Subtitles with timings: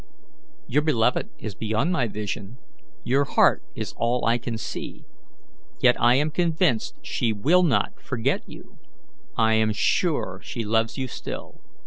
[0.65, 2.57] "Your beloved is beyond my vision;
[3.03, 5.05] your heart is all I can see.
[5.79, 8.79] Yet I am convinced she will not forget you.
[9.37, 11.61] I am sure she loves you still."